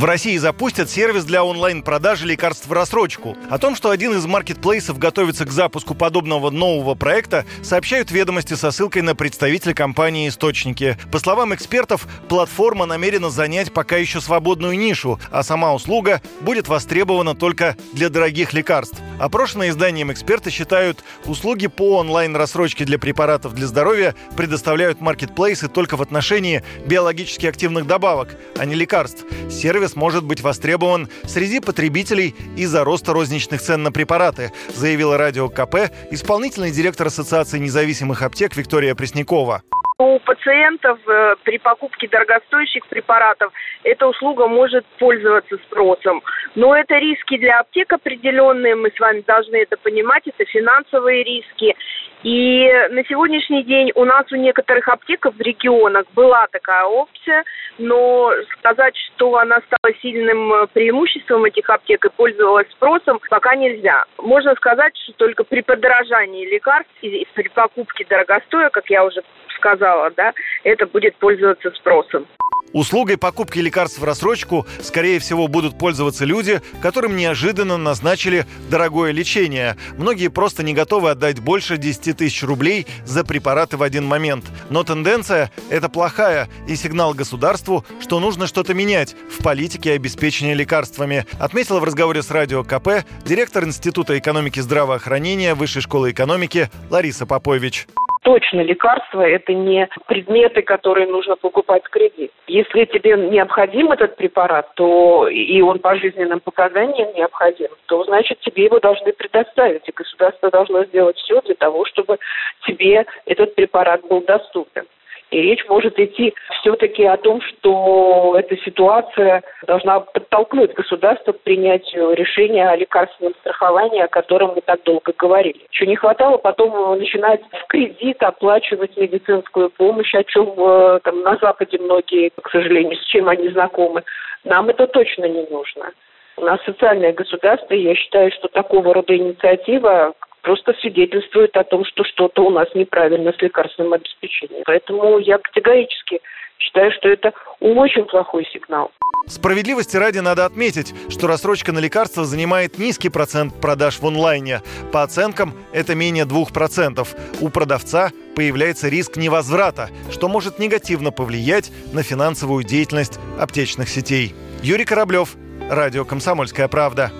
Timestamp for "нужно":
88.20-88.46, 101.06-101.36, 135.46-135.92